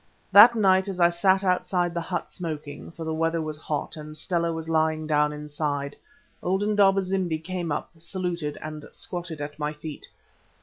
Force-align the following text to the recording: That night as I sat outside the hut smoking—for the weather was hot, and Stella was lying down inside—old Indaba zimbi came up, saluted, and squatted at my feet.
That 0.31 0.55
night 0.55 0.87
as 0.87 0.99
I 0.99 1.11
sat 1.11 1.43
outside 1.43 1.93
the 1.93 2.01
hut 2.01 2.31
smoking—for 2.31 3.03
the 3.05 3.13
weather 3.13 3.39
was 3.39 3.59
hot, 3.59 3.95
and 3.95 4.17
Stella 4.17 4.51
was 4.51 4.67
lying 4.67 5.05
down 5.05 5.31
inside—old 5.31 6.63
Indaba 6.63 7.03
zimbi 7.03 7.37
came 7.37 7.71
up, 7.71 7.91
saluted, 7.99 8.57
and 8.63 8.87
squatted 8.91 9.41
at 9.41 9.59
my 9.59 9.73
feet. 9.73 10.07